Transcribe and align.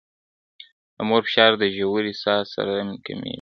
د 0.95 0.97
مور 1.07 1.21
فشار 1.27 1.51
د 1.61 1.63
ژورې 1.75 2.13
ساه 2.23 2.41
سره 2.53 2.73
کمېږي. 3.05 3.29